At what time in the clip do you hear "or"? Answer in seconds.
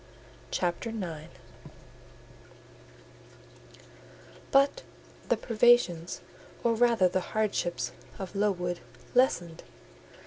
6.63-6.73